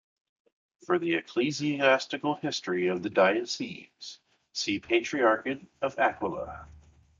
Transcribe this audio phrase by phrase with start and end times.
[0.87, 4.17] For the ecclesiastical history of the diocese,
[4.51, 6.65] see Patriarchate of Aquileia.